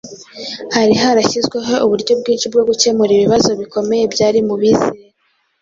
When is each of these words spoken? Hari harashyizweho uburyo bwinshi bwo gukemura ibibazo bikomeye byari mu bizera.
Hari 0.75 0.93
harashyizweho 1.01 1.73
uburyo 1.85 2.13
bwinshi 2.19 2.45
bwo 2.51 2.63
gukemura 2.69 3.11
ibibazo 3.15 3.49
bikomeye 3.59 4.03
byari 4.13 4.39
mu 4.47 4.55
bizera. 4.61 4.99